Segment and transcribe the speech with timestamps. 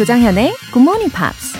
[0.00, 1.58] 조장현의 Good Morning Pops.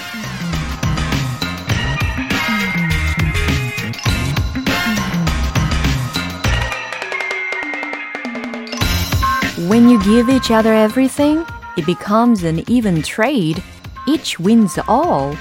[9.69, 11.45] When you give each other everything,
[11.77, 13.63] it becomes an even trade.
[14.09, 15.37] Each wins all.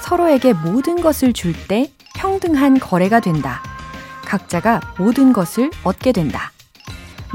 [0.00, 3.62] 서로에게 모든 것을 줄 때 평등한 거래가 된다.
[4.24, 6.50] 각자가 모든 것을 얻게 된다.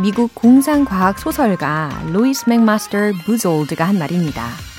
[0.01, 4.70] 미국 공상과학 소설가 로이스 맥마스터 부졸드가 한 말입니다.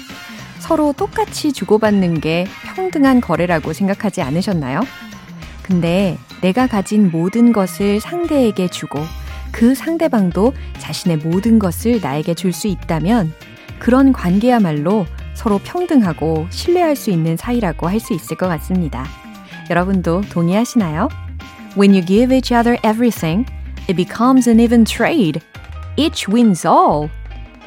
[0.63, 4.83] 서로 똑같이 주고받는 게 평등한 거래라고 생각하지 않으셨나요?
[5.63, 9.01] 근데 내가 가진 모든 것을 상대에게 주고
[9.51, 13.35] 그 상대방도 자신의 모든 것을 나에게 줄 수 있다면
[13.81, 15.05] 그런 관계야말로
[15.35, 19.05] 서로 평등하고 신뢰할 수 있는 사이라고 할 수 있을 것 같습니다.
[19.69, 21.09] 여러분도 동의하시나요?
[21.77, 23.51] When you give each other everything,
[23.89, 25.41] it becomes an even trade.
[25.97, 27.09] Each wins all.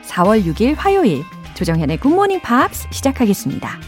[0.03, 1.23] 4월 6일 화요일
[1.55, 3.79] 조정현의 Morning Pops 시작하겠습니다.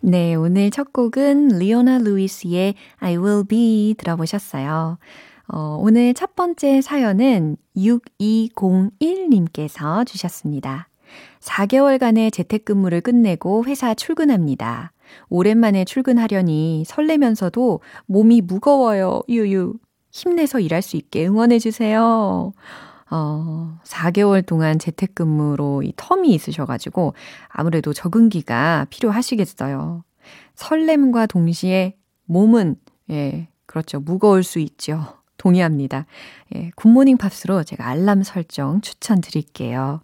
[0.00, 4.98] 네, 오늘 첫 곡은 리오나 루이스의 I Will Be 들어보셨어요.
[5.46, 10.88] 어, 오늘 첫 번째 사연은 6201님께서 주셨습니다.
[11.40, 14.90] 4개월간의 재택근무를 끝내고 회사 출근합니다.
[15.28, 19.20] 오랜만에 출근하려니 설레면서도 몸이 무거워요.
[19.28, 19.74] 유유.
[20.10, 22.52] 힘내서 일할 수 있게 응원해주세요.
[23.10, 27.14] 어, 4개월 동안 재택근무로 이 텀이 있으셔가지고
[27.48, 30.04] 아무래도 적응기가 필요하시겠어요.
[30.54, 31.96] 설렘과 동시에
[32.26, 32.76] 몸은,
[33.10, 34.00] 예, 그렇죠.
[34.00, 35.04] 무거울 수 있죠.
[35.36, 36.06] 동의합니다.
[36.54, 40.00] 예, 굿모닝 팝스로 제가 알람 설정 추천드릴게요.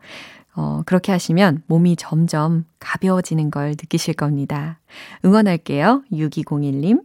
[0.55, 4.81] 어, 그렇게 하시면 몸이 점점 가벼워지는 걸 느끼실 겁니다.
[5.25, 6.03] 응원할게요.
[6.13, 7.03] 6201님.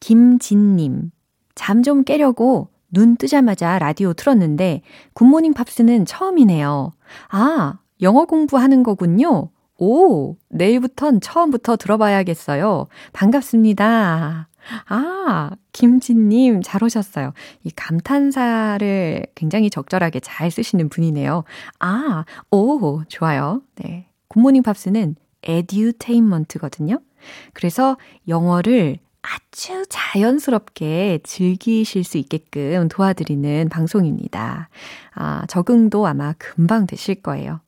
[0.00, 1.12] 김진님.
[1.54, 4.80] 잠 좀 깨려고 눈 뜨자마자 라디오 틀었는데
[5.12, 6.92] 굿모닝 팝스는 처음이네요.
[7.28, 9.50] 아, 영어 공부하는 거군요.
[9.78, 12.86] 오, 내일부턴 처음부터 들어봐야겠어요.
[13.12, 14.48] 반갑습니다.
[14.88, 17.32] 아, 김진님, 잘 오셨어요.
[17.64, 21.44] 이 감탄사를 굉장히 적절하게 잘 쓰시는 분이네요.
[21.80, 23.60] 아, 오, 좋아요.
[23.74, 24.06] 네.
[24.28, 27.00] 굿모닝 팝스는 에듀테인먼트거든요.
[27.52, 27.96] 그래서
[28.28, 34.68] 영어를 아주 자연스럽게 즐기실 수 있게끔 도와드리는 방송입니다.
[35.14, 37.60] 아, 적응도 아마 금방 되실 거예요.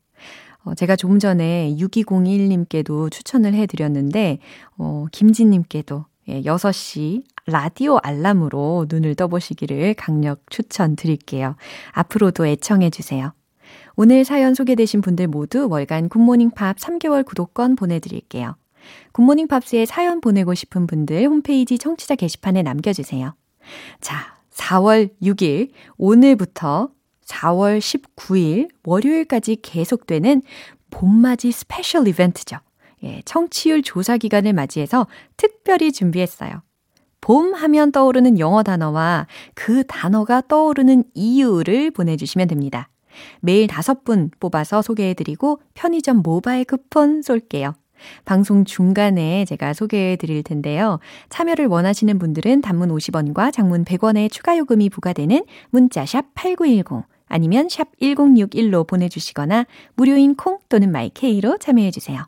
[0.64, 4.38] 어, 제가 조금 전에 6201님께도 추천을 해드렸는데,
[4.76, 11.54] 어, 김진님께도 예, 6시 라디오 알람으로 눈을 떠보시기를 강력 추천드릴게요.
[11.92, 13.32] 앞으로도 애청해주세요.
[13.94, 18.56] 오늘 사연 소개되신 분들 모두 월간 굿모닝 팝 3개월 구독권 보내드릴게요.
[19.12, 23.34] 굿모닝 팝스에 사연 보내고 싶은 분들 홈페이지 청취자 게시판에 남겨주세요.
[24.00, 26.91] 자, 4월 6일, 오늘부터
[27.26, 30.42] 4월 19일 월요일까지 계속되는
[30.91, 32.58] 봄맞이 스페셜 이벤트죠.
[33.02, 36.62] 예, 청취율 조사 기간을 맞이해서 특별히 준비했어요.
[37.20, 42.88] 봄 하면 떠오르는 영어 단어와 그 단어가 떠오르는 이유를 보내주시면 됩니다.
[43.41, 47.74] 매일 다섯 분 뽑아서 소개해드리고 편의점 모바일 쿠폰 쏠게요.
[48.24, 50.98] 방송 중간에 제가 소개해 드릴 텐데요.
[51.28, 57.88] 참여를 원하시는 분들은 단문 50원과 장문 100원의 추가 요금이 부과되는 문자 샵 8910 아니면 샵
[58.00, 62.24] 1061로 보내주시거나 무료인 콩 또는 마이케이로 참여해 주세요.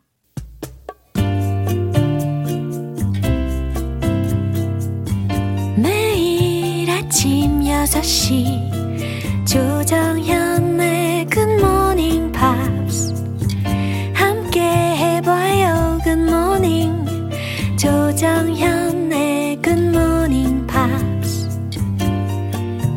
[5.76, 10.47] 매일 아침 6시 조정현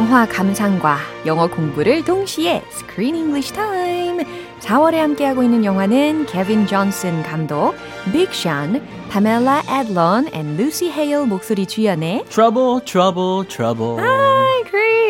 [0.00, 4.24] 영화 감상과 영어 공부를 동시에 Screen English Time.
[4.60, 7.74] 4월에 함께하고 있는 영화는 케빈 존슨 감독,
[8.10, 14.02] 빅 션, 파멜라 애дл런 and 루시 헤일 목소리 주연의 Trouble, trouble, trouble.
[14.02, 14.29] 아,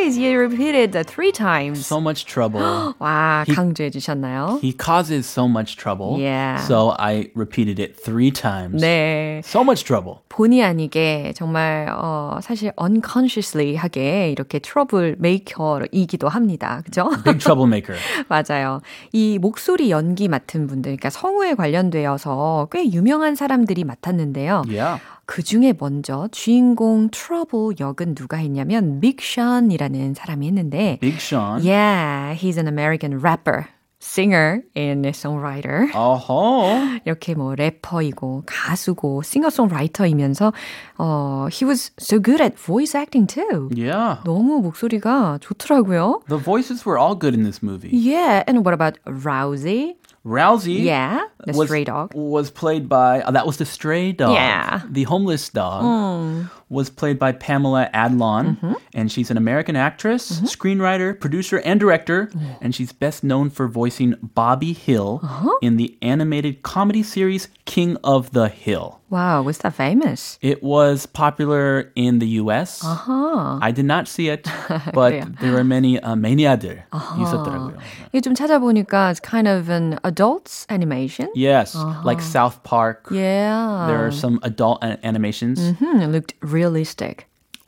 [0.01, 0.17] Chris.
[0.17, 1.87] You repeated that three times.
[1.87, 2.63] So much trouble.
[2.99, 4.59] 와, 강조해 주셨나요?
[4.63, 6.19] He causes so much trouble.
[6.19, 6.57] Yeah.
[6.59, 8.83] So I repeated it three times.
[8.83, 9.43] 네.
[9.45, 10.21] So much trouble.
[10.29, 16.81] 본의 아니게 정말 어 사실 unconsciously 하게 이렇게 트러블 메이커이기도 합니다.
[16.85, 17.11] 그죠?
[17.25, 17.99] Big troublemaker.
[18.29, 18.81] 맞아요.
[19.13, 24.63] 이 목소리 연기 맡은 분들, 그러니까 성우에 관련되어서 꽤 유명한 사람들이 맡았는데요.
[24.69, 25.01] Yeah.
[25.31, 31.63] 그 중에 먼저 주인공 트러블 역은 누가 했냐면 빅 션이라는 사람이 했는데 Big Sean.
[31.65, 33.67] Yeah, he's an American rapper,
[34.03, 35.93] singer and songwriter.
[35.95, 37.03] 어허.
[37.05, 40.53] 이렇게 뭐 래퍼이고 가수고 싱어송라이터이면서
[40.99, 43.71] 어 he was so good at voice acting too.
[43.73, 44.19] Yeah.
[44.25, 46.23] 너무 목소리가 좋더라고요.
[46.29, 47.91] The voices were all good in this movie.
[47.97, 49.95] Yeah, and what about Rousey?
[50.25, 52.13] Rousey Yeah, the was, stray dog.
[52.15, 54.35] was played by, uh, that was the stray dog.
[54.35, 54.83] Yeah.
[54.89, 58.58] The homeless dog Mm was played by Pamela Adlon.
[58.58, 58.74] Mm-hmm.
[58.94, 62.30] And she's an American actress, screenwriter, producer, and director.
[62.62, 65.52] And she's best known for voicing Bobby Hill Uh-huh.
[65.62, 69.00] in the animated comedy series King of the Hill.
[69.10, 70.38] Wow, was that famous?
[70.42, 72.84] It was popular in the US.
[72.84, 73.60] Uh-huh.
[73.62, 74.44] I did not see it,
[74.94, 75.40] but 그래요.
[75.40, 76.84] there were many uh, 매니아들
[77.22, 77.78] 있었더라고요.
[78.14, 81.30] 이게 좀 찾아보니까 it's kind of an adult animation.
[81.36, 83.08] Yes, like South Park.
[83.12, 83.86] Yeah.
[83.88, 85.62] There are some adult a- animations.
[85.80, 87.28] Hmm, it looked realistic.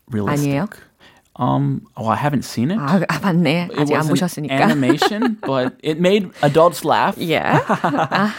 [0.10, 0.50] Realistic.
[0.52, 0.68] 아니에요?
[1.40, 2.80] Um, oh, I haven't seen it.
[2.80, 3.69] 아, 아 맞네.
[3.69, 4.54] it 아직 안 was 보셨으니까.
[4.60, 7.16] animation, but it made adults laugh.
[7.16, 7.62] yeah.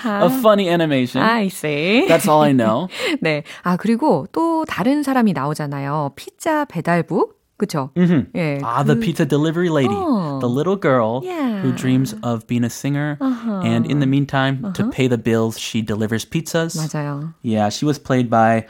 [0.04, 1.22] A funny animation.
[1.22, 2.06] I see.
[2.08, 2.88] That's all I know.
[3.22, 3.44] 네.
[3.62, 6.12] 아, 그리고 또 다른 사람이 나오잖아요.
[6.16, 7.34] 피자 배달부.
[7.56, 7.90] 그쵸?
[8.36, 8.60] 예.
[8.64, 10.38] Ah, the pizza delivery lady, Oh.
[10.40, 11.58] the little girl Yeah.
[11.60, 15.82] who dreams of being a singer, and in the meantime, to pay the bills, she
[15.82, 16.74] delivers pizzas.
[16.78, 17.34] 맞아요.
[17.42, 18.66] Yeah, she was played by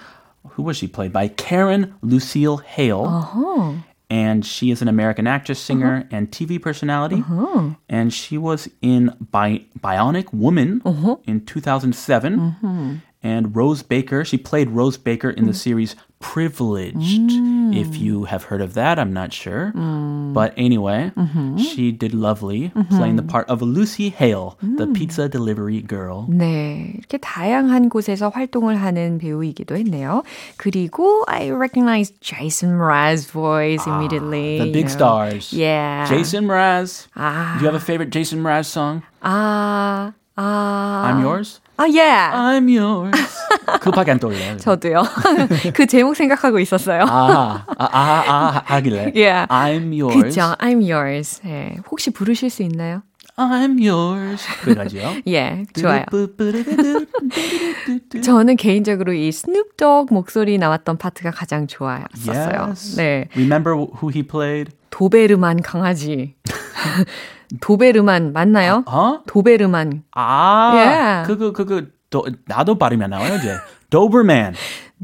[0.50, 1.28] who was she played by?
[1.30, 3.06] Karen Lucille Hale.
[3.06, 3.84] 어허.
[4.10, 5.66] and she is an American actress, uh-huh.
[5.66, 7.18] singer, and TV personality.
[7.18, 7.70] Uh-huh.
[7.90, 10.82] And she was in Bi- Bionic Woman
[11.26, 13.02] in 2007.
[13.24, 17.31] And Rose Baker, she played Rose Baker in the series Privileged.
[17.73, 19.73] If you have heard of that, I'm not sure.
[20.33, 21.13] But anyway,
[21.57, 26.27] she did lovely playing the part of Lucy Hale, the pizza delivery girl.
[26.29, 26.95] 네.
[26.99, 30.25] 이렇게 다양한 곳에서 활동을 하는 배우이기도 했네요.
[30.57, 34.59] 그리고 I recognize Jason Mraz voice immediately.
[34.59, 34.89] The big you know.
[34.89, 35.53] stars.
[35.53, 36.07] Yeah.
[36.09, 37.07] Jason Mraz.
[37.15, 37.59] 아.
[37.59, 39.03] Do you have a favorite Jason Mraz song?
[39.23, 40.15] 아.
[40.37, 41.03] 아.
[41.07, 41.61] I'm yours.
[41.79, 42.33] 아, yeah.
[42.35, 43.15] I'm yours.
[43.82, 44.58] 그밖에 안 떠올려요.
[44.64, 45.04] 저도요.
[45.74, 47.04] 그 제목 생각하고 있었어요.
[47.04, 49.14] 아, 아, 아, 아, 하길래.
[49.16, 49.48] Yeah.
[49.50, 50.22] I'm yours.
[50.24, 50.56] 그죠.
[50.60, 51.42] I'm yours.
[51.46, 51.78] 예.
[51.90, 53.02] 혹시 부르실 수 있나요?
[53.36, 54.46] I'm yours.
[54.62, 55.16] 그거지요.
[55.28, 56.04] 예, 좋아요.
[58.24, 62.68] 저는 개인적으로 이 스눕독 목소리 나왔던 파트가 가장 좋았었어요.
[62.68, 62.96] Yes.
[62.98, 63.28] 네.
[63.36, 64.72] Remember who he played?
[64.92, 66.36] 도베르만 강아지.
[67.62, 68.84] 도베르만 맞나요?
[68.86, 69.22] 어?
[69.26, 70.04] 도베르만.
[70.16, 71.28] 아, Yeah.
[71.28, 71.82] 그거 그거
[72.14, 73.58] 도, 나도 발음이 안 나와요 이제.
[73.90, 74.54] Doberman.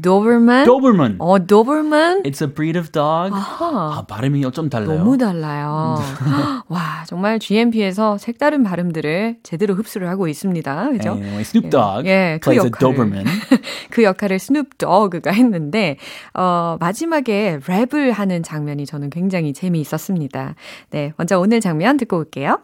[0.00, 0.64] 도베르만?
[0.64, 1.16] Doberman.
[1.18, 2.22] 어, 도베르만?
[2.22, 3.34] It's a breed of dog.
[3.34, 3.98] 아하.
[3.98, 4.98] 아, 발음이 좀 달라요.
[4.98, 5.96] 너무 달라요.
[6.68, 10.90] 와, 정말 GMP에서 색다른 발음들을 제대로 흡수를 하고 있습니다.
[10.90, 11.10] 그죠?
[11.10, 12.78] Anyway, Snoop Dogg 예, 그 plays a 역할을.
[12.78, 13.26] Doberman.
[13.90, 15.96] 그 역할을 스눕도그가 했는데
[16.32, 20.54] 어, 마지막에 랩을 하는 장면이 저는 굉장히 재미있었습니다.
[20.90, 22.60] 네, 먼저 오늘 장면 듣고 올게요.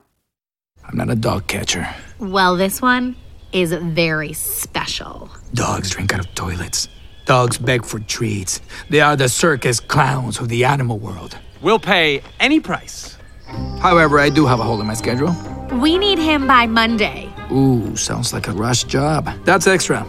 [0.89, 1.87] I'm not a dog catcher.
[2.21, 3.15] Well, this one
[3.56, 5.30] is very special.
[5.54, 6.88] Dogs drink out of toilets.
[7.26, 8.62] Dogs beg for treats.
[8.90, 11.38] They are the circus clowns of the animal world.
[11.62, 13.18] We'll pay any price.
[13.80, 15.36] However, I do have a hole in my schedule.
[15.80, 17.30] We need him by Monday.
[17.52, 19.30] Ooh, sounds like a rush job.
[19.46, 20.06] That's extra.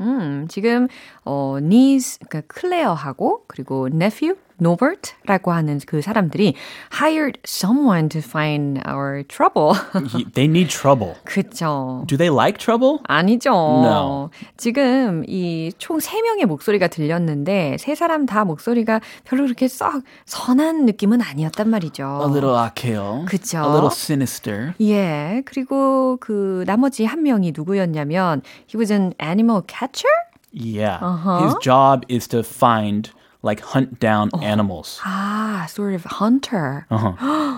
[0.00, 0.88] 음, 지금
[1.26, 6.55] 어 niece 그러니까 클레어하고 그리고 nephew 노버트라고 하는 그 사람들이
[7.01, 9.73] hired someone to find our trouble.
[10.15, 11.15] He- they need trouble.
[11.23, 12.03] 그쵸.
[12.07, 12.99] Do they like trouble?
[13.07, 13.51] 아니죠.
[13.51, 14.29] No.
[14.57, 21.21] 지금 이 총 3명의 목소리가 들렸는데 세 사람 다 목소리가 별로 그렇게 썩 선한 느낌은
[21.21, 22.19] 아니었단 말이죠.
[22.23, 23.25] A little 악해요.
[23.27, 23.57] 그쵸.
[23.59, 24.73] A little sinister.
[24.81, 25.41] 예.
[25.45, 30.09] 그리고 그 나머지 한 명이 누구였냐면 he was an animal catcher?
[30.57, 30.99] Yeah.
[31.03, 31.43] Uh-huh.
[31.43, 33.11] His job is to find,
[33.45, 34.99] like, hunt down animals.
[35.05, 36.87] 아, sort of hunter.
[36.89, 37.13] Uh-huh.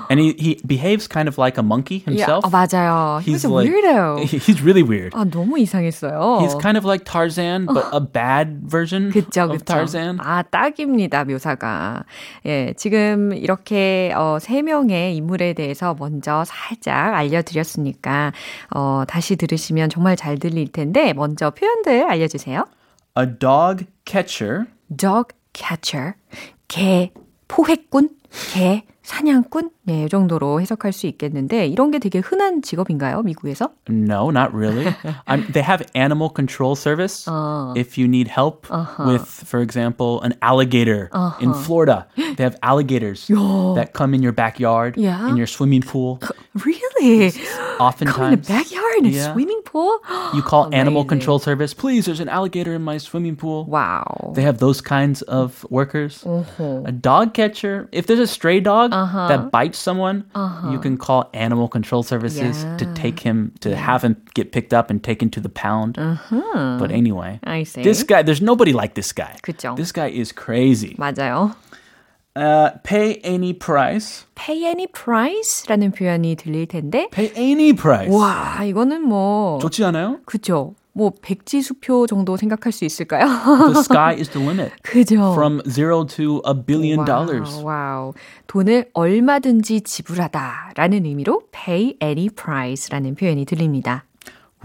[0.09, 2.43] and he, he behaves kind of like a monkey 야, himself.
[2.43, 3.23] 어, 맞아요.
[3.23, 4.19] He was a like, weirdo.
[4.27, 5.13] He's really weird.
[5.13, 6.41] 아, 너무 이상했어요.
[6.41, 9.65] He's kind of like Tarzan, but a bad version 그쵸, of 그쵸.
[9.65, 10.19] Tarzan.
[10.19, 12.03] 아, 딱입니다, 묘사가.
[12.45, 18.33] 예, 지금 이렇게, 어, 세 명의 인물에 대해서 먼저 살짝 알려드렸으니까,
[18.75, 22.65] 어, 다시 들으시면 정말 잘 들릴 텐데, 먼저 표현들 알려주세요.
[23.17, 26.13] A dog catcher dog catcher,
[26.67, 27.11] 개
[27.47, 28.09] 포획꾼.
[28.53, 29.70] 개, 사냥꾼?
[29.84, 33.70] 네, 이 정도로 해석할 수 있겠는데 이런 게 되게 흔한 직업인가요, 미국에서?
[33.90, 34.94] No, not really.
[35.26, 37.26] I'm, they have animal control service.
[37.26, 37.72] Uh.
[37.74, 39.04] If you need help Uh-huh.
[39.10, 41.10] with, for example, an alligator
[41.40, 43.26] in Florida, they have alligators
[43.74, 45.28] that come in your backyard, Yeah.
[45.28, 46.20] in your swimming pool.
[46.64, 47.32] Really?
[47.80, 49.32] Oftentimes, Come in the backyard in a Yeah.
[49.32, 49.98] swimming pool?
[50.34, 51.08] you call animal Amazing.
[51.08, 51.74] control service.
[51.74, 53.64] Please, there's an alligator in my swimming pool.
[53.66, 54.32] Wow.
[54.36, 56.22] They have those kinds of workers.
[56.24, 56.82] Uh-huh.
[56.86, 57.88] A dog catcher.
[57.90, 60.24] If there's a stray dog that bites someone,
[60.70, 62.94] you can call animal control services to Yeah.
[62.94, 65.96] take him, to have him get picked up and taken to the pound.
[65.96, 67.60] But anyway, Uh-huh.
[67.60, 67.82] I see.
[67.82, 69.36] this guy, there's nobody like this guy.
[69.42, 69.74] 그쵸.
[69.76, 70.96] This guy is crazy.
[70.98, 71.54] 맞아요.
[72.34, 74.24] Uh, pay any price.
[74.34, 78.08] pay any price라는 표현이 들릴 텐데 Pay any price.
[78.10, 80.18] 와, 이거는 뭐 좋지 않아요?
[80.24, 80.74] 그죠?
[80.97, 83.27] 뭐 백지 수표 정도 생각할 수 있을까요?
[83.71, 84.73] The sky is the limit.
[84.81, 85.33] 그죠?
[85.33, 87.61] From zero to a billion dollars.
[87.63, 88.13] Wow.
[88.47, 94.05] 돈을 얼마든지 지불하다라는 의미로 pay any price라는 표현이 들립니다.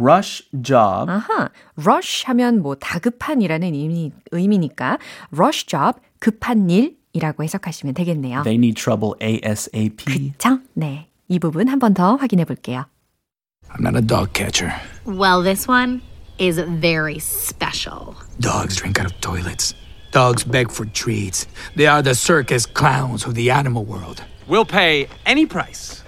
[0.00, 1.10] Rush job.
[1.10, 4.96] 아하, rush 하면 뭐 다급한이라는 의미, 의미니까
[5.36, 8.42] rush job, 급한 일이라고 해석하시면 되겠네요.
[8.44, 10.32] They need trouble ASAP.
[10.32, 10.60] 그쵸?
[10.72, 11.08] 네.
[11.28, 12.86] 이 부분 한 번 더 확인해 볼게요.
[13.68, 14.72] I'm not a dog catcher.
[15.06, 16.00] Well, this one
[16.38, 18.16] is very special.
[18.40, 19.74] Dogs drink out of toilets.
[20.10, 21.46] Dogs beg for treats.
[21.76, 24.22] They are the circus clowns of the animal world.
[24.46, 26.02] We'll pay any price.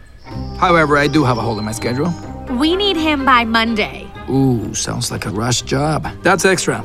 [0.58, 2.12] However, I do have a hole in my schedule.
[2.50, 4.06] We need him by Monday.
[4.28, 6.06] Ooh, sounds like a rush job.
[6.22, 6.84] That's extra.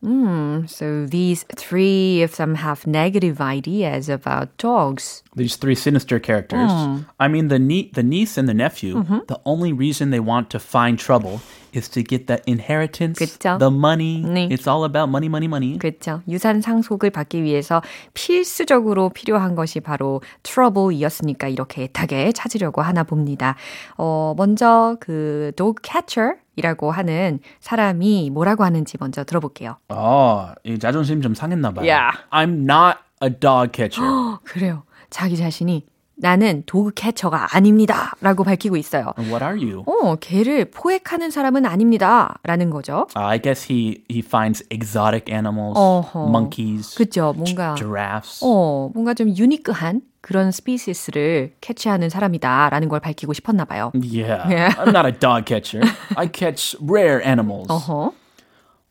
[0.00, 5.22] Hmm, so these three of them have negative ideas about dogs.
[5.36, 6.72] These three sinister characters.
[6.72, 6.98] Hmm.
[7.20, 8.96] I mean, the nie- the niece and the nephew.
[8.96, 9.18] Mm-hmm.
[9.28, 11.40] The only reason they want to find trouble
[11.74, 13.58] is to get the inheritance, 그쵸?
[13.58, 14.22] the money.
[14.22, 14.48] 네.
[14.48, 15.78] It's all about money, money, money.
[15.78, 16.22] 그렇죠.
[16.28, 17.82] 유산 상속을 받기 위해서
[18.14, 23.56] 필수적으로 필요한 것이 바로 trouble이었으니까 이렇게 애타게 찾으려고 하나 봅니다.
[23.96, 29.76] 어, 먼저 그 dog catcher이라고 하는 사람이 뭐라고 하는지 먼저 들어볼게요.
[29.88, 31.90] 어, 이 자존심 좀 상했나 봐요.
[31.90, 32.18] Yeah.
[32.30, 34.06] I'm not a dog catcher.
[34.44, 34.84] 그래요.
[35.10, 35.84] 자기 자신이
[36.22, 38.12] 나는 도그 캐쳐가 아닙니다.
[38.20, 39.12] 라고 밝히고 있어요.
[39.18, 39.82] What are you?
[39.86, 42.38] 어, 개를 포획하는 사람은 아닙니다.
[42.44, 43.08] 라는 거죠.
[43.16, 46.28] Uh, I guess he he finds exotic animals, uh-huh.
[46.28, 47.32] monkeys, 그죠.
[47.36, 48.40] 뭔가, giraffes.
[48.44, 53.90] 어, 뭔가 좀 유니크한 그런 species를 캐치하는 사람이다라는 걸 밝히고 싶었나 봐요.
[53.92, 54.46] Yeah.
[54.46, 54.76] Yeah.
[54.78, 55.82] I'm not a dog catcher.
[56.16, 57.66] I catch rare animals.
[57.68, 58.12] Uh-huh.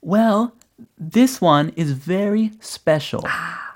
[0.04, 0.52] Well,
[1.00, 3.24] this one is very special.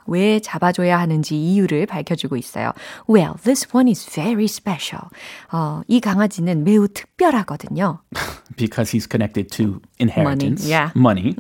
[0.07, 2.71] 왜 잡아줘야 하는지 이유를 밝혀주고 있어요.
[3.09, 5.09] Well, this one is very special.
[5.51, 7.99] 어, 이 강아지는 매우 특별하거든요.
[8.57, 10.91] because he's connected to inheritance, yeah.
[10.95, 11.35] money.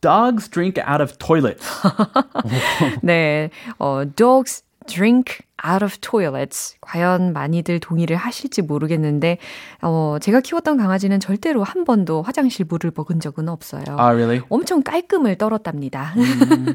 [0.00, 1.64] Dogs drink out of toilets.
[3.02, 6.76] 네, 어, dogs drink out of toilets.
[6.80, 9.38] 과연 많이들 동의를 하실지 모르겠는데,
[9.80, 13.84] 어, 제가 키웠던 강아지는 절대로 한 번도 화장실 물을 먹은 적은 없어요.
[13.90, 14.40] oh, really?
[14.48, 16.14] 엄청 깔끔을 떨었답니다.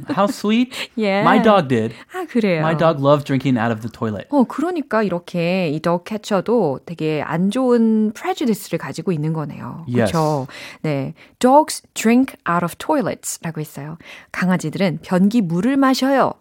[0.10, 0.72] How sweet.
[0.98, 1.22] Yeah.
[1.28, 1.94] My dog did.
[2.14, 2.60] 아, 그래요.
[2.60, 4.28] My dog loved drinking out of the toilet.
[4.30, 9.86] 어, 그러니까 이렇게 이 dog catcher도 되게 안 좋은 prejudice를 가지고 있는 거네요.
[9.88, 10.14] Yes.
[10.14, 10.48] 그렇죠.
[10.82, 11.14] 네.
[11.40, 13.98] Dogs drink out of toilets라고 했어요.
[14.32, 16.34] 강아지들은 변기 물을 마셔요.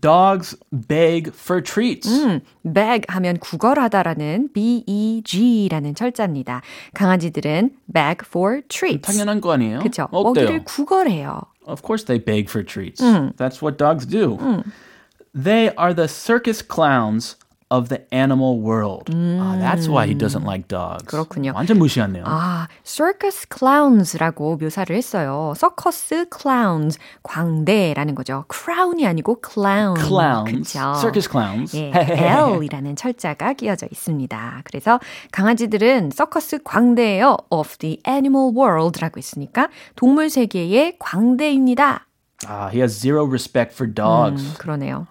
[0.00, 2.08] Dogs beg for treats.
[2.08, 6.60] 음, beg 하면 구걸하다라는 B-E-G라는 철자입니다.
[6.94, 9.02] 강아지들은 beg for treats.
[9.02, 9.78] 당연한 거 아니에요?
[9.78, 10.08] 그렇죠.
[10.10, 10.24] 어때요?
[10.44, 11.40] 먹이를 구걸해요.
[11.66, 13.00] Of course they beg for treats.
[13.36, 14.38] That's what dogs do.
[15.32, 17.36] They are the circus clowns
[17.71, 19.09] of the animal world.
[19.09, 21.05] Ah, that's why he doesn't like dogs.
[21.05, 21.53] 그렇군요.
[21.55, 22.23] 완전 무시하네요.
[22.27, 25.53] 아, circus clowns라고 묘사를 했어요.
[25.55, 28.45] 서커스 clowns, 광대라는 거죠.
[28.51, 29.95] crown이 아니고 clown.
[29.97, 30.73] clowns.
[30.73, 30.93] 그쵸?
[30.99, 31.75] Circus clowns.
[31.77, 34.61] 예, L이라는 철자가 끼어져 있습니다.
[34.65, 34.99] 그래서
[35.31, 37.37] 강아지들은 서커스 광대예요.
[37.49, 42.05] of the animal world라고 했으니까 동물 세계의 광대입니다.
[42.47, 44.43] Ah, he has zero respect for dogs.
[44.43, 45.05] 음, 그러네요.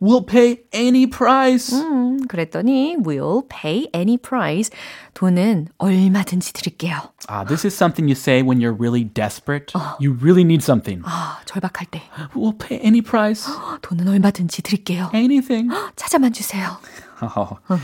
[0.00, 1.70] We'll pay any price.
[1.70, 4.70] 음, 그랬더니 we'll pay any price.
[5.12, 7.12] 돈은 얼마든지 드릴게요.
[7.28, 9.74] Ah, this is something you say when you're really desperate.
[10.00, 11.02] You really need something.
[11.04, 12.00] 아, 절박할 때
[12.34, 13.44] We'll pay any price.
[13.82, 15.10] 돈은 얼마든지 드릴게요.
[15.12, 15.68] Anything.
[15.94, 16.78] 찾아만 주세요.
[17.20, 17.58] Oh.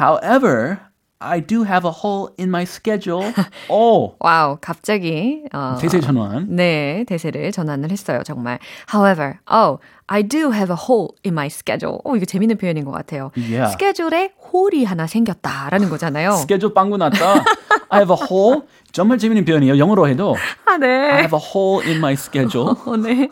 [0.00, 0.80] However,
[1.23, 3.23] I do have a hole in my schedule.
[3.69, 6.47] oh, wow, 갑자기 어, 대세 전환.
[6.49, 8.59] 네, 대세를 전환을 했어요, 정말.
[8.93, 11.99] However, oh, I do have a hole in my schedule.
[12.03, 13.31] 어, 이거 재밌는 표현인 것 같아요.
[13.37, 13.71] Yeah.
[13.71, 16.33] 스케줄에 hole이 하나 생겼다라는 거잖아요.
[16.33, 17.43] 스케줄 빵구 났다.
[17.89, 18.63] I have a hole.
[18.93, 19.79] 정말 재밌는 표현이에요.
[19.79, 20.35] 영어로 해도.
[20.67, 20.87] 아, 네.
[20.87, 22.75] I have a hole in my schedule.
[22.85, 23.27] 어, 네.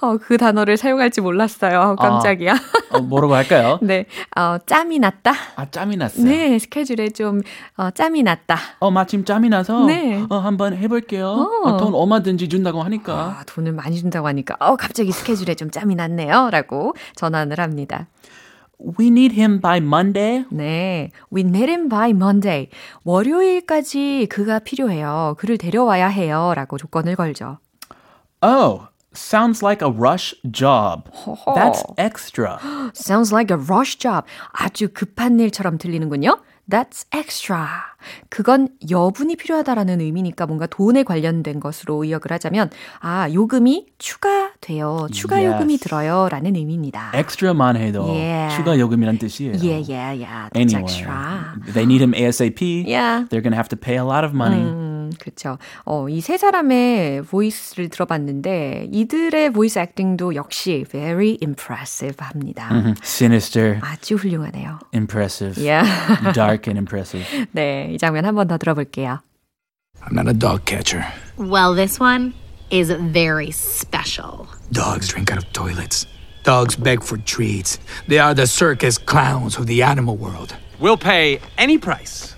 [0.00, 1.94] 어, 그 단어를 사용할지 몰랐어요.
[2.00, 2.52] 깜짝이야.
[2.52, 3.78] 아, 어, 뭐라고 할까요?
[3.82, 4.06] 네.
[4.36, 5.32] 어, 짬이 났다.
[5.54, 6.24] 아, 짬이 났어요.
[6.24, 7.42] 네, 스케줄에 좀
[7.76, 8.58] 어, 짬이 났다.
[8.80, 10.20] 어, 마침 짬이 나서 네.
[10.28, 11.28] 어, 한번 해 볼게요.
[11.28, 11.68] 어.
[11.68, 13.14] 어, 돈 얼마든지 준다고 하니까.
[13.14, 16.50] 아, 돈을 많이 준다고 하니까 어, 갑자기 스케줄에 좀 짬이 났네요.
[16.50, 18.08] 라고 전환을 합니다.
[18.78, 20.44] We need him by Monday.
[20.50, 21.10] 네.
[21.32, 22.68] We need him by Monday.
[23.04, 25.36] 월요일까지 그가 필요해요.
[25.38, 26.52] 그를 데려와야 해요.
[26.54, 27.58] 라고 조건을 걸죠.
[28.42, 31.10] Oh, sounds like a rush job.
[31.54, 32.58] That's extra.
[32.94, 34.26] Sounds like a rush job.
[34.52, 36.36] 아주 급한 일처럼 들리는군요.
[36.68, 37.66] That's extra.
[38.30, 45.06] 그건 여분이 필요하다라는 의미니까 뭔가 돈에 관련된 것으로 의역을 하자면 아, 요금이 추가돼요.
[45.12, 45.54] 추가 Yes.
[45.56, 46.28] 요금이 들어요.
[46.30, 47.12] 라는 의미입니다.
[47.14, 48.56] extra만 해도 Yeah.
[48.56, 49.52] 추가 요금이란 뜻이에요.
[49.60, 50.48] Yeah, yeah, yeah.
[50.50, 51.54] That's Anyway, extra.
[51.74, 52.84] they need him ASAP.
[52.86, 53.24] Yeah.
[53.28, 54.60] They're to have to pay a lot of money.
[54.64, 55.58] 음, 그렇죠.
[55.84, 62.68] 어, 이 세 사람의 보이스를 들어봤는데 이들의 보이스 액팅도 역시 very impressive 합니다.
[62.72, 62.94] Mhm.
[63.02, 64.78] Sinister, 아주 훌륭하네요.
[64.94, 65.84] impressive, Yeah.
[66.32, 67.24] dark and impressive.
[67.52, 69.20] 네, 이 장면 한 번 더 들어볼게요.
[70.02, 71.04] I'm not a dog catcher.
[71.38, 72.34] Well, this one
[72.70, 74.46] is very special.
[74.72, 76.06] Dogs drink out of toilets.
[76.44, 77.78] Dogs beg for treats.
[78.06, 80.54] They are the circus clowns of the animal world.
[80.78, 82.33] We'll pay any price.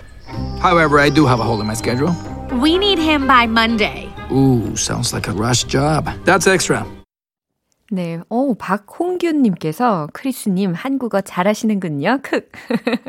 [0.60, 2.14] However, I do have a hole in my schedule.
[2.52, 4.12] We need him by Monday.
[4.30, 6.08] Ooh, sounds like a rush job.
[6.24, 6.86] That's extra.
[7.92, 12.18] 네, 오, 박홍균님께서 크리스님 한국어 잘하시는군요.
[12.20, 12.48] 크.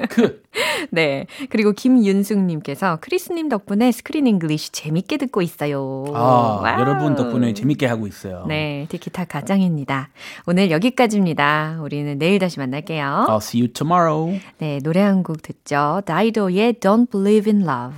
[0.10, 0.44] 크.
[0.92, 6.06] 네, 그리고 김윤숙님께서 크리스님 덕분에 스크린 잉글리시 재밌게 듣고 있어요.
[6.14, 6.80] 아, 와우.
[6.80, 8.46] 여러분 덕분에 재밌게 하고 있어요.
[8.48, 10.10] 네, 티키타카 짱입니다.
[10.46, 11.80] 오늘 여기까지입니다.
[11.82, 13.26] 우리는 내일 다시 만날게요.
[13.30, 14.40] I'll see you tomorrow.
[14.60, 16.02] 네, 노래 한 곡 듣죠.
[16.06, 17.98] 다이도의 Don't Believe in Love.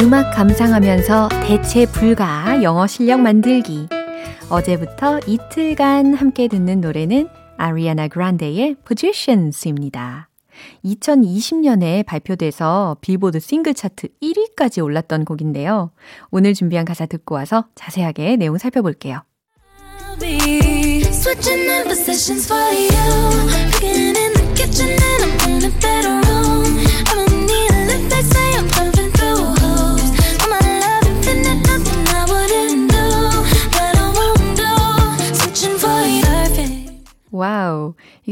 [0.00, 3.86] 음악 감상하면서 대체 불가 영어 실력 만들기
[4.50, 10.28] 어제부터 이틀간 함께 듣는 노래는 아리아나 그란데의 Positions입니다.
[10.84, 15.92] 2020년에 발표돼서 빌보드 싱글 차트 1위까지 올랐던 곡인데요.
[16.30, 19.22] 오늘 준비한 가사 듣고 와서 자세하게 내용 살펴볼게요.
[21.24, 21.64] Switching
[25.80, 26.23] better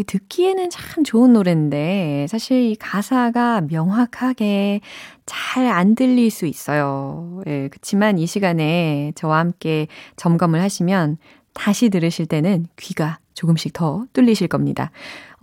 [0.03, 4.81] 이게 듣기에는 참 좋은 노래인데, 사실 이 가사가 명확하게
[5.27, 7.41] 잘 안 들릴 수 있어요.
[7.47, 9.87] 예, 그치만 이 시간에 저와 함께
[10.17, 11.19] 점검을 하시면
[11.55, 14.91] 다시 들으실 때는 귀가 조금씩 더 뚫리실 겁니다.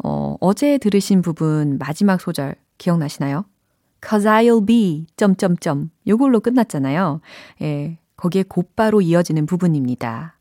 [0.04, 3.46] 어, 어제 들으신 부분 마지막 소절 기억나시나요?
[4.06, 5.90] Cause I'll be, 점점점.
[6.08, 7.22] 요걸로 끝났잖아요.
[7.62, 10.38] 예, 거기에 곧바로 이어지는 부분입니다.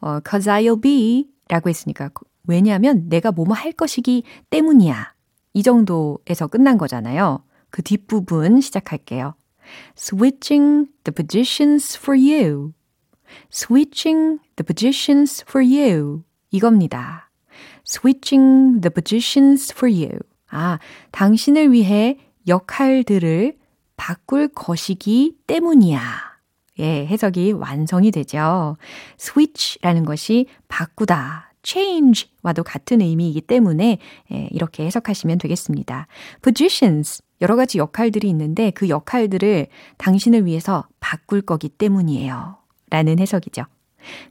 [0.00, 2.10] 어, cause I'll be 라고 했으니까
[2.46, 5.14] 왜냐하면 내가 뭐뭐 할 것이기 때문이야.
[5.54, 7.44] 이 정도에서 끝난 거잖아요.
[7.70, 9.34] 그 뒷부분 시작할게요.
[9.96, 12.72] Switching the positions for you.
[13.52, 16.22] Switching the positions for you.
[16.50, 17.30] 이겁니다.
[17.86, 20.18] Switching the positions for you.
[20.50, 20.78] 아,
[21.10, 23.56] 당신을 위해 역할들을
[23.96, 26.00] 바꿀 것이기 때문이야.
[26.80, 28.76] 예, 해석이 완성이 되죠.
[29.18, 33.98] switch라는 것이 바꾸다, change와도 같은 의미이기 때문에
[34.32, 36.06] 예, 이렇게 해석하시면 되겠습니다.
[36.42, 39.66] positions, 여러 가지 역할들이 있는데 그 역할들을
[39.98, 42.56] 당신을 위해서 바꿀 거기 때문이에요.
[42.90, 43.64] 라는 해석이죠.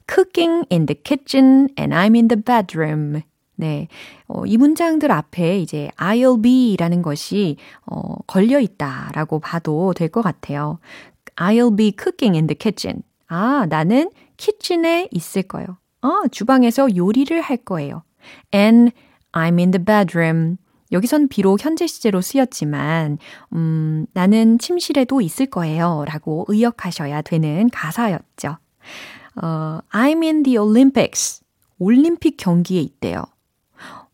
[0.07, 3.21] Cooking in the kitchen and I'm in the bedroom.
[3.55, 3.87] 네.
[4.27, 10.21] 어, 이 문장들 앞에 이제 I'll be 라는 것이 어, 걸려 있다라고 봐도 될 것
[10.21, 10.79] 같아요.
[11.35, 13.03] I'll be cooking in the kitchen.
[13.27, 15.77] 아, 나는 키친에 있을 거예요.
[16.03, 18.03] 아, 주방에서 요리를 할 거예요.
[18.53, 18.91] And
[19.31, 20.57] I'm in the bedroom.
[20.91, 23.17] 여기선 비록 현재 시제로 쓰였지만,
[23.53, 26.03] 음, 나는 침실에도 있을 거예요.
[26.05, 28.57] 라고 의역하셔야 되는 가사였죠.
[29.41, 31.41] 어, I'm in the Olympics.
[31.79, 33.23] 올림픽 경기에 있대요.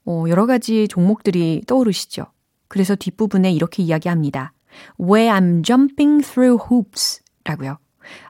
[0.05, 2.25] 어, 여러 가지 종목들이 떠오르시죠.
[2.67, 4.53] 그래서 뒷부분에 이렇게 이야기합니다.
[4.99, 7.77] Where I'm jumping through hoops 라고요.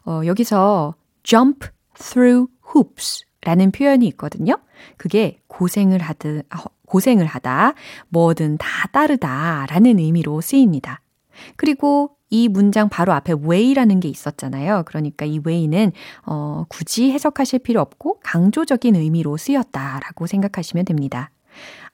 [0.05, 4.59] 어, 여기서 jump through hoops 라는 표현이 있거든요.
[4.97, 7.73] 그게 고생을 하듯, 아, 고생을 하다,
[8.09, 11.01] 뭐든 다 따르다 라는 의미로 쓰입니다.
[11.55, 14.83] 그리고 이 문장 바로 앞에 way라는 게 있었잖아요.
[14.85, 15.91] 그러니까 이 way는
[16.25, 21.31] 어, 굳이 해석하실 필요 없고 강조적인 의미로 쓰였다라고 생각하시면 됩니다.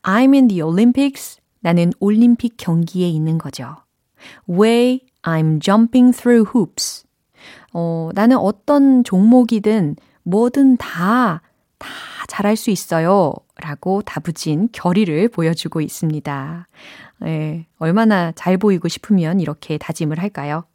[0.04, 1.40] I'm in the Olympics.
[1.62, 3.76] 나는 올림픽 경기에 있는 거죠.
[4.50, 7.06] Way I'm jumping through hoops.
[7.74, 11.42] 어, 나는 어떤 종목이든 뭐든 다,
[11.78, 11.88] 다
[12.28, 13.34] 잘할 수 있어요.
[13.58, 16.68] 라고 다부진 결의를 보여주고 있습니다.
[17.26, 20.66] 예, 얼마나 잘 보이고 싶으면 이렇게 다짐을 할까요?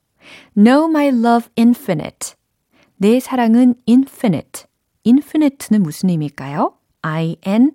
[0.57, 2.35] Know my love infinite.
[2.97, 4.65] 내 사랑은 infinite.
[5.07, 6.75] infinite는 무슨 의미일까요?
[7.03, 7.71] I-N-F-I-N-I-T-E.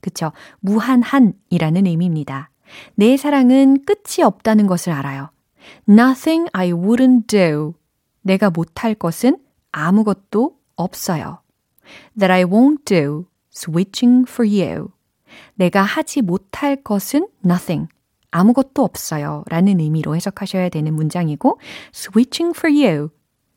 [0.00, 0.32] 그쵸?
[0.60, 2.50] 무한한이라는 의미입니다.
[2.94, 5.30] 내 사랑은 끝이 없다는 것을 알아요.
[5.88, 7.74] Nothing I wouldn't do.
[8.26, 9.38] 내가 못할 것은
[9.72, 11.38] 아무것도 없어요.
[12.18, 13.26] That I won't do.
[13.54, 14.90] Switching for you.
[15.54, 17.88] 내가 하지 못할 것은 nothing.
[18.32, 19.44] 아무것도 없어요.
[19.48, 21.58] 라는 의미로 해석하셔야 되는 문장이고,
[21.94, 23.10] switching for you.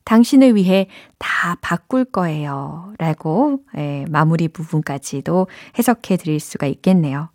[0.06, 2.94] 당신을 위해 다 바꿀 거예요.
[3.00, 7.30] 라고, 예, 마무리 부분까지도 해석해 드릴 수가 있겠네요.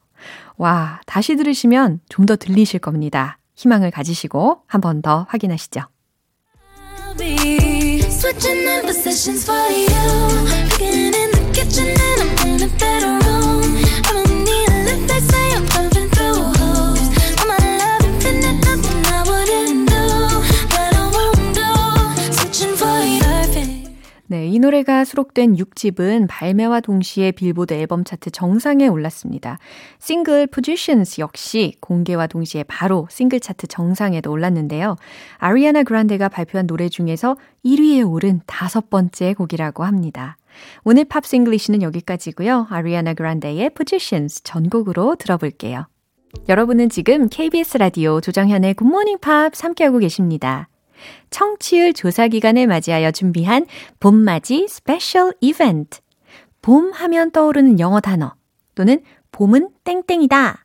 [0.56, 3.38] 와, 다시 들으시면 좀 더 들리실 겁니다.
[3.56, 5.82] 희망을 가지시고 한 번 더 확인하시죠.
[7.20, 9.86] I'll switching up positions for you.
[10.70, 13.23] Cooking in the kitchen and I'm in a better
[24.26, 29.58] 네, 이 노래가 수록된 6집은 발매와 동시에 빌보드 앨범 차트 정상에 올랐습니다.
[29.98, 34.96] 싱글 Positions 역시 공개와 동시에 바로 싱글 차트 정상에도 올랐는데요.
[35.36, 40.38] 아리아나 그란데가 발표한 노래 중에서 1위에 오른 다섯 번째 곡이라고 합니다.
[40.84, 42.68] 오늘 Pops English는 여기까지고요.
[42.70, 45.86] 아리아나 그란데의 Positions 전곡으로 들어볼게요.
[46.48, 50.68] 여러분은 지금 KBS 라디오 조정현의 굿모닝 팝 함께하고 계십니다.
[51.30, 53.66] 청취율 조사 기간을 맞이하여 준비한
[54.00, 56.00] 봄맞이 스페셜 이벤트.
[56.62, 58.34] 봄 하면 떠오르는 영어 단어
[58.74, 59.02] 또는
[59.32, 60.64] 봄은 땡땡이다.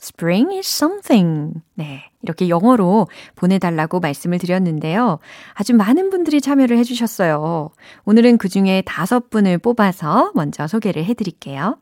[0.00, 1.54] Spring is something.
[1.74, 2.10] 네.
[2.22, 5.18] 이렇게 영어로 보내달라고 말씀을 드렸는데요.
[5.54, 7.70] 아주 많은 분들이 참여를 해주셨어요.
[8.04, 11.78] 오늘은 그 중에 다섯 분을 뽑아서 먼저 소개를 해드릴게요.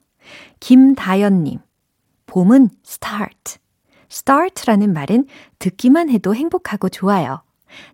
[0.60, 1.58] 김다연님.
[2.26, 3.58] 봄은 start.
[4.10, 5.26] start라는 말은
[5.58, 7.42] 듣기만 해도 행복하고 좋아요.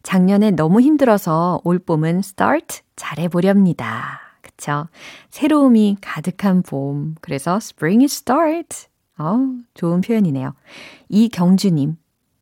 [0.02, 4.20] 작년에 너무 힘들어서 올 봄은 start 잘해보렵니다.
[4.42, 4.86] 그쵸?
[5.30, 7.14] 새로움이 가득한 봄.
[7.20, 8.88] 그래서 spring is start.
[9.18, 9.38] 어,
[9.74, 10.54] 좋은 표현이네요.
[11.08, 11.96] 이경주님,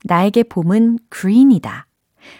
[0.05, 1.87] 나에게 봄은 green이다.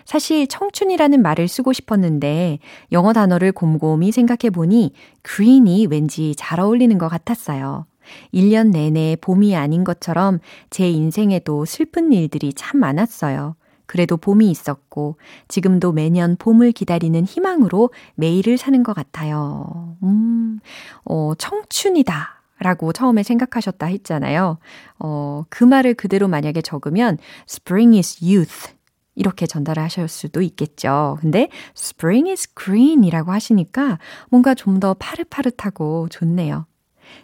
[0.05, 2.59] 사실 청춘이라는 말을 쓰고 싶었는데
[2.93, 4.93] 영어 단어를 곰곰이 생각해 보니
[5.25, 7.87] green이 왠지 잘 어울리는 것 같았어요.
[8.33, 13.57] 1년 내내 봄이 아닌 것처럼 제 인생에도 슬픈 일들이 참 많았어요.
[13.89, 15.17] 그래도 봄이 있었고,
[15.49, 19.97] 지금도 매년 봄을 기다리는 희망으로 매일을 사는 것 같아요.
[20.05, 20.61] 음,
[21.05, 22.37] 어, 청춘이다.
[22.61, 24.59] 라고 처음에 생각하셨다 했잖아요.
[24.99, 27.17] 어, 그 말을 그대로 만약에 적으면
[27.49, 28.73] Spring is youth.
[29.15, 31.19] 이렇게 전달을 하실 수도 있겠죠.
[31.21, 33.99] 근데 Spring is green 이라고 하시니까
[34.29, 36.67] 뭔가 좀 더 파릇파릇하고 좋네요.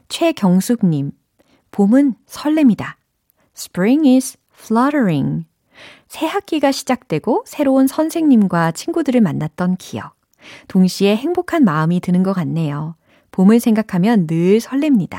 [0.08, 1.10] 최경숙님,
[1.72, 2.96] 봄은 설렘이다.
[3.56, 5.46] Spring is fluttering.
[6.14, 10.14] 새 학기가 시작되고 새로운 선생님과 친구들을 만났던 기억.
[10.68, 12.94] 동시에 행복한 마음이 드는 것 같네요.
[13.32, 15.18] 봄을 생각하면 늘 설렙니다.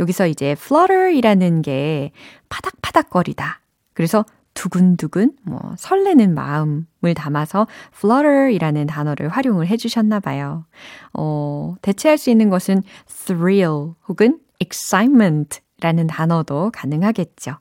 [0.00, 2.10] 여기서 이제 flutter이라는 게
[2.48, 3.60] 파닥파닥거리다.
[3.94, 10.64] 그래서 두근두근, 뭐, 설레는 마음을 담아서 flutter이라는 단어를 활용을 해 주셨나 봐요.
[11.12, 17.58] 어, 대체할 수 있는 것은 thrill 혹은 excitement 라는 단어도 가능하겠죠.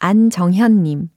[0.00, 1.08] 안정현님,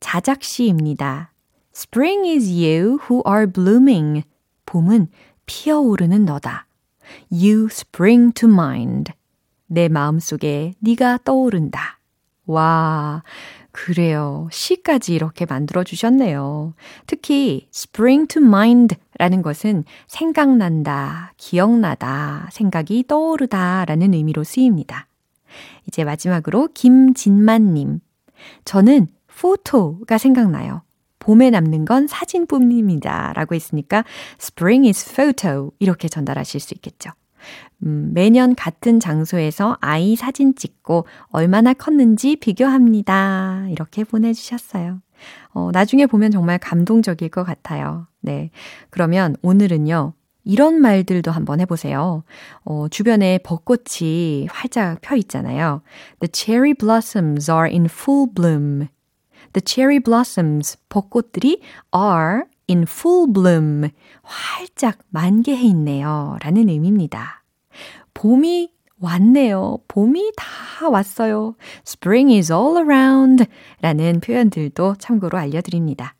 [0.00, 1.32] 자작시입니다.
[1.74, 4.22] Spring is you who are blooming.
[4.66, 5.08] 봄은
[5.46, 6.66] 피어오르는 너다.
[7.30, 9.12] You spring to mind.
[9.66, 11.98] 내 마음속에 네가 떠오른다.
[12.46, 13.22] 와,
[13.70, 14.48] 그래요.
[14.50, 16.74] 시까지 이렇게 만들어 주셨네요.
[17.06, 25.06] 특히 spring to mind 라는 것은 생각난다, 기억나다, 생각이 떠오르다 라는 의미로 쓰입니다.
[25.86, 28.00] 이제 마지막으로 김진만 님.
[28.64, 30.82] 저는 포토가 생각나요.
[31.20, 33.32] 봄에 남는 건 사진뿐입니다.
[33.34, 34.04] 라고 했으니까
[34.40, 37.10] spring is photo 이렇게 전달하실 수 있겠죠.
[37.84, 43.66] 음, 매년 같은 장소에서 아이 사진 찍고 얼마나 컸는지 비교합니다.
[43.70, 45.00] 이렇게 보내주셨어요.
[45.50, 48.06] 어, 나중에 보면 정말 감동적일 것 같아요.
[48.20, 48.50] 네.
[48.90, 52.24] 그러면 오늘은요, 이런 말들도 한번 해보세요.
[52.64, 55.82] 어, 주변에 벚꽃이 활짝 펴 있잖아요.
[56.20, 58.88] The cherry blossoms are in full bloom.
[59.52, 61.60] The cherry blossoms, 벚꽃들이
[61.94, 63.90] are in full bloom.
[64.22, 66.36] 활짝 만개해 있네요.
[66.42, 67.42] 라는 의미입니다.
[68.14, 69.78] 봄이 왔네요.
[69.88, 71.54] 봄이 다 왔어요.
[71.86, 73.46] Spring is all around
[73.80, 76.14] 라는 표현들도 참고로 알려드립니다.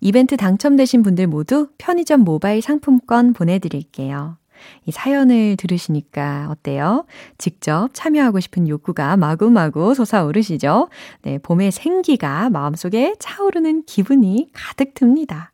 [0.00, 4.38] 이벤트 당첨되신 분들 모두 편의점 모바일 상품권 보내드릴게요.
[4.86, 7.04] 이 사연을 들으시니까 어때요?
[7.38, 10.88] 직접 참여하고 싶은 욕구가 마구마구 솟아오르시죠?
[11.22, 15.52] 네, 봄의 생기가 마음속에 차오르는 기분이 가득 듭니다.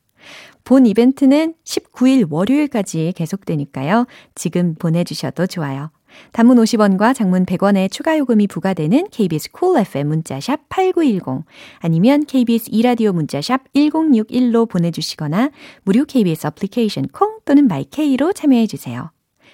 [0.64, 4.06] 본 이벤트는 19일 월요일까지 계속되니까요.
[4.34, 5.90] 지금 보내주셔도 좋아요.
[6.32, 11.44] 단문 50원과 장문 100원의 추가 요금이 부과되는 KBS Cool FM 문자샵 8910
[11.78, 15.50] 아니면 KBS 이라디오 문자샵 1061로 보내주시거나
[15.82, 19.10] 무료 KBS 애플리케이션 콩 또는 마이케이로 참여해 주세요.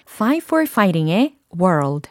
[0.09, 2.11] Five for Fighting의 World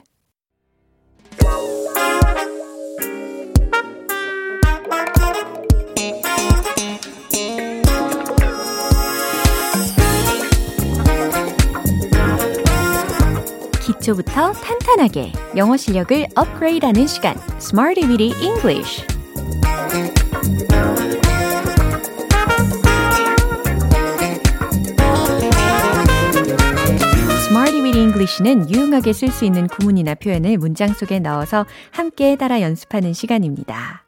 [14.00, 19.06] 기초부터 탄탄하게 영어 실력을 업그레이드하는 시간 Smarty Weedy English
[27.90, 34.04] English는 유용하게 쓸 수 있는 구문이나 표현을 문장 속에 넣어서 함께 따라 연습하는 시간입니다.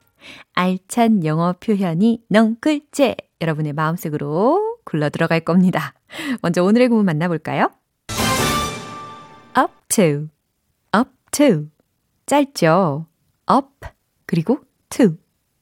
[0.54, 5.93] 알찬 영어 표현이 넝글째 여러분의 마음속으로 굴러 들어갈 겁니다.
[6.41, 7.71] 먼저 오늘의 구문 만나볼까요?
[9.57, 10.29] Up to,
[10.95, 11.67] up to.
[12.25, 13.05] 짧죠?
[13.51, 13.67] up,
[14.25, 14.59] 그리고
[14.89, 15.17] to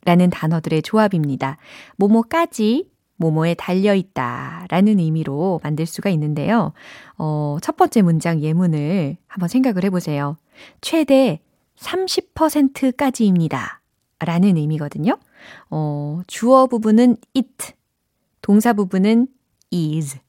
[0.06, 1.58] 라는 단어들의 조합입니다.
[1.98, 6.72] 뭐뭐까지, 뭐뭐에 달려있다 라는 의미로 만들 수가 있는데요.
[7.18, 10.38] 어, 첫 번째 문장 예문을 한번 생각을 해보세요.
[10.82, 11.42] 최대
[11.78, 13.82] 30%까지입니다.
[14.20, 15.18] 라는 의미거든요.
[15.70, 17.74] 어, 주어 부분은 it,
[18.42, 19.28] 동사 부분은
[19.74, 20.20] is,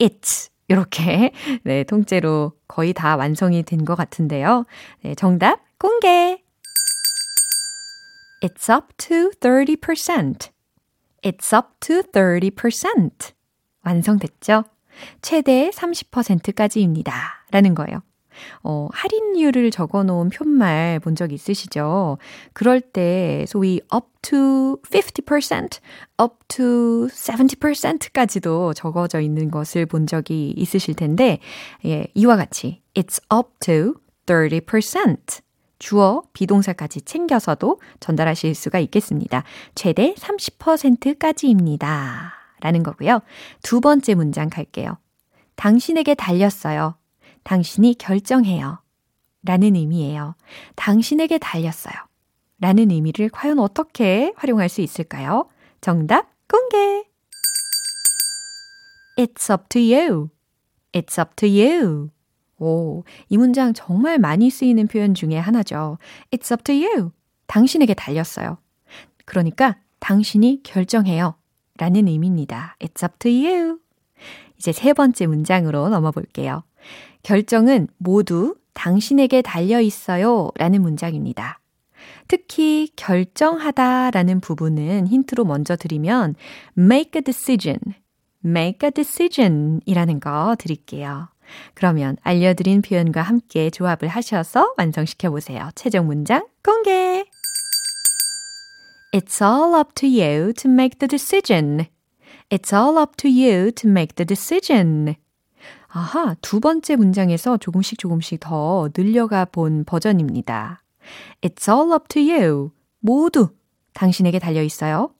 [0.00, 1.32] it 이렇게
[1.64, 4.64] 네, 통째로 거의 다 완성이 된 것 같은데요.
[5.02, 6.42] 네, 정답 공개.
[8.42, 10.50] It's up to 30%.
[11.22, 13.32] It's up to 30%.
[13.84, 14.64] 완성됐죠?
[15.22, 17.46] 최대 30%까지입니다.
[17.50, 18.02] 라는 거예요.
[18.62, 22.18] 어, 할인율을 적어 놓은 표말 본 적 있으시죠?
[22.52, 25.78] 그럴 때 소위 up to 50%,
[26.22, 31.38] up to 70%까지도 적어져 있는 것을 본 적이 있으실 텐데,
[31.84, 33.94] 예, 이와 같이 it's up to
[34.26, 35.42] 30%.
[35.78, 39.44] 주어, 비동사까지 챙겨서도 전달하실 수가 있겠습니다.
[39.74, 42.32] 최대 30%까지입니다.
[42.60, 43.20] 라는 거고요.
[43.62, 44.96] 두 번째 문장 갈게요.
[45.56, 46.94] 당신에게 달렸어요.
[47.46, 48.80] 당신이 결정해요.
[49.44, 50.34] 라는 의미예요.
[50.74, 51.94] 당신에게 달렸어요.
[52.58, 55.48] 라는 의미를 과연 어떻게 활용할 수 있을까요?
[55.80, 57.04] 정답 공개!
[59.16, 60.30] It's up to you.
[60.92, 62.10] It's up to you.
[62.58, 65.98] 오, 이 문장 정말 많이 쓰이는 표현 중에 하나죠.
[66.32, 67.12] It's up to you.
[67.46, 68.58] 당신에게 달렸어요.
[69.24, 71.36] 그러니까 당신이 결정해요.
[71.78, 72.74] 라는 의미입니다.
[72.80, 73.78] It's up to you.
[74.58, 76.64] 이제 세 번째 문장으로 넘어 볼게요.
[77.26, 80.52] 결정은 모두 당신에게 달려 있어요.
[80.58, 81.58] 라는 문장입니다.
[82.28, 86.36] 특히 결정하다 라는 부분은 힌트로 먼저 드리면
[86.78, 87.80] make a decision,
[88.44, 91.26] make a decision 이라는 거 드릴게요.
[91.74, 95.70] 그러면 알려드린 표현과 함께 조합을 하셔서 완성시켜 보세요.
[95.74, 97.24] 최종 문장 공개!
[99.12, 101.86] It's all up to you to make the decision.
[102.50, 105.16] It's all up to you to make the decision.
[105.88, 110.82] 아하, 두 번째 문장에서 조금씩 조금씩 더 늘려가 본 버전입니다.
[111.40, 112.70] It's all up to you.
[113.00, 113.48] 모두
[113.94, 115.14] 당신에게 달려 있어요.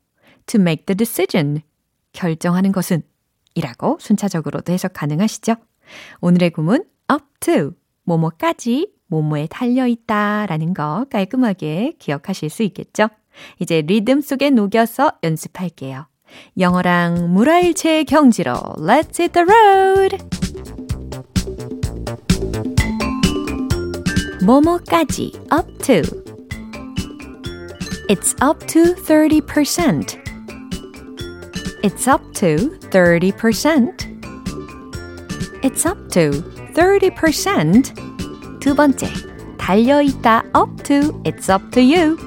[0.46, 1.62] To make the decision.
[2.12, 3.02] 결정하는 것은
[3.54, 5.54] 이라고 순차적으로도 해석 가능하시죠?
[6.20, 7.72] 오늘의 구문 up to
[8.04, 13.08] 뭐뭐까지 뭐뭐에 달려 있다 라는 거 깔끔하게 기억하실 수 있겠죠?
[13.60, 16.06] 이제 리듬 속에 녹여서 연습할게요.
[16.57, 20.17] 영어랑 물화일체 경지로 Let's hit the road!
[24.43, 26.01] 뭐뭐까지 up to
[28.09, 30.19] It's up to 30%.
[31.81, 34.11] It's up to 30%.
[35.63, 36.31] It's up to
[36.73, 38.59] 30%.
[38.59, 39.07] 두 번째,
[39.57, 42.17] 달려있다 up to It's up to you.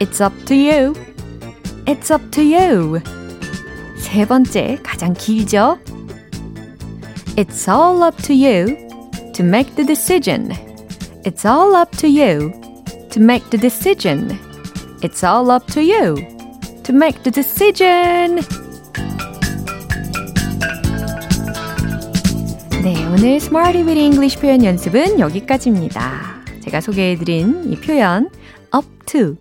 [0.00, 0.92] It's up to you.
[1.87, 2.99] It's up to you.
[3.97, 5.77] 세 번째, 가장 길죠?
[7.35, 8.75] It's all up to you
[9.33, 10.51] to make the decision.
[11.23, 12.51] It's all up to you
[13.11, 14.31] to make the decision.
[15.01, 16.15] It's all up to you
[16.83, 18.41] to make the decision.
[22.81, 26.43] 네, 오늘 Smarty with English 표현 연습은 여기까지입니다.
[26.63, 28.29] 제가 소개해드린 이 표현
[28.73, 29.35] up to,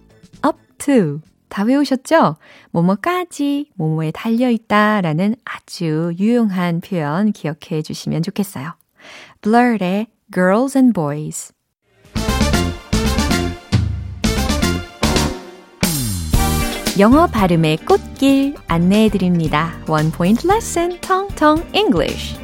[0.44, 2.36] up to 다 외우셨죠?
[2.70, 8.74] 뭐뭐까지, 뭐뭐에 달려있다 라는 아주 유용한 표현 기억해 주시면 좋겠어요.
[9.42, 11.52] Blur의 Girls and Boys
[16.96, 19.72] 영어 발음의 꽃길 안내해 드립니다.
[19.88, 22.43] One Point Lesson, Tong Tong English.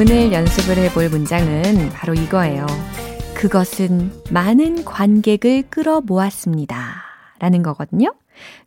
[0.00, 2.64] 오늘 연습을 해볼 문장은 바로 이거예요.
[3.34, 7.02] 그것은 많은 관객을 끌어 모았습니다.
[7.40, 8.14] 라는 거거든요.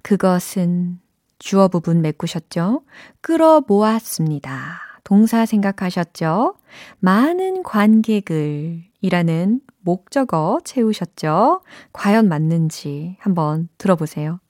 [0.02, 1.00] 그것은
[1.40, 2.82] 주어 부분 메꾸셨죠?
[3.22, 4.82] 끌어 모았습니다.
[5.06, 6.56] 동사 생각하셨죠?
[7.00, 11.62] 많은 관객을 이라는 목적어 채우셨죠?
[11.94, 14.42] 과연 맞는지 한번 들어보세요.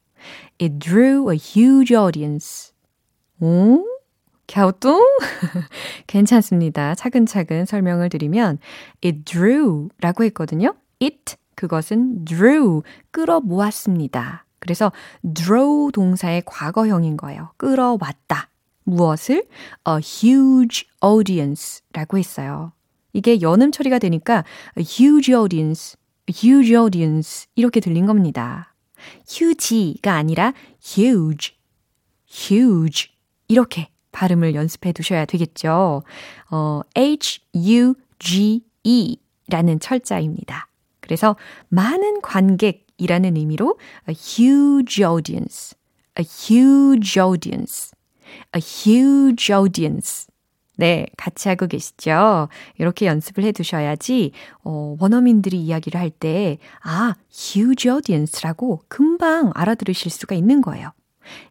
[0.60, 2.74] It drew a huge audience.
[3.40, 3.86] 오?
[4.52, 5.00] 갸우뚱?
[6.08, 6.94] 괜찮습니다.
[6.96, 8.60] 차근차근 설명을 드리면
[9.04, 10.76] it drew 라고 했거든요.
[11.02, 14.46] it 그것은 drew 끌어모았습니다.
[14.60, 14.92] 그래서
[15.24, 17.52] draw 동사의 과거형인 거예요.
[17.58, 18.50] 끌어왔다.
[18.84, 19.48] 무엇을?
[19.88, 22.74] A huge audience 라고 했어요.
[23.14, 24.44] 이게 연음 처리가 되니까
[24.78, 25.96] a huge audience,
[26.30, 28.76] a huge audience 이렇게 들린 겁니다.
[29.30, 31.56] huge가 아니라 huge,
[32.30, 33.12] huge
[33.48, 36.04] 이렇게 발음을 연습해 두셔야 되겠죠.
[36.50, 37.58] 어, H-U-G-E
[39.48, 40.68] 라는 철자입니다.
[41.00, 41.36] 그래서
[41.70, 45.76] 많은 관객이라는 의미로 a huge audience,
[46.20, 47.92] a huge audience,
[48.56, 50.28] a huge audience.
[50.78, 52.48] 네, 같이 하고 계시죠?
[52.80, 54.32] 이렇게 연습을 해 두셔야지,
[54.64, 60.92] 어, 원어민들이 이야기를 할 때, 아, huge audience라고 금방 알아들으실 수가 있는 거예요.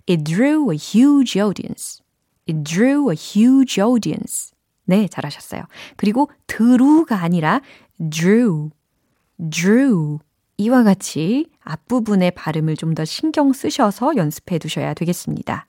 [0.09, 2.03] It drew a huge audience.
[2.51, 4.51] It drew a huge audience.
[4.85, 5.63] 네, 잘하셨어요.
[5.97, 7.61] 그리고 드루가 아니라
[8.11, 8.71] drew,
[9.51, 10.19] drew.
[10.59, 15.67] 이와 같이 앞부분의 발음을 좀 더 신경 쓰셔서 연습해 두셔야 되겠습니다.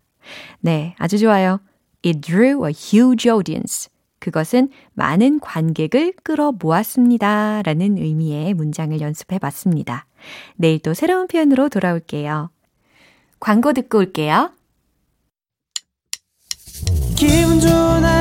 [0.60, 1.62] 네, 아주 좋아요.
[2.04, 3.90] It drew a huge audience.
[4.20, 7.62] 그것은 많은 관객을 끌어 모았습니다.
[7.64, 10.06] 라는 의미의 문장을 연습해 봤습니다.
[10.56, 12.50] 내일 또 새로운 표현으로 돌아올게요.
[13.40, 14.52] 광고 듣고 올게요.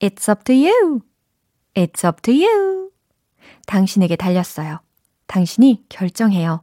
[0.00, 1.00] It's up to you.
[1.74, 2.90] It's up to you.
[3.66, 4.80] 당신에게 달렸어요.
[5.26, 6.62] 당신이 결정해요.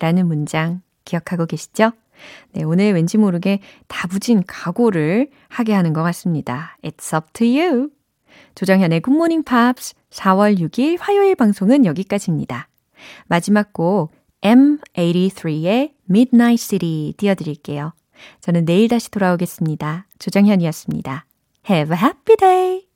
[0.00, 1.92] 라는 문장 기억하고 계시죠?
[2.52, 6.76] 네, 오늘 왠지 모르게 다부진 각오를 하게 하는 것 같습니다.
[6.82, 7.90] It's up to you.
[8.54, 12.68] 조정현의 굿모닝 팝스 4월 6일 화요일 방송은 여기까지입니다.
[13.26, 17.92] 마지막 곡 M83의 Midnight City 띄워드릴게요.
[18.40, 20.06] 저는 내일 다시 돌아오겠습니다.
[20.18, 21.26] 조정현이었습니다.
[21.64, 22.88] Have a happy day!